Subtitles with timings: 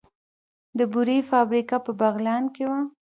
[0.77, 2.81] د بورې فابریکه په بغلان کې وه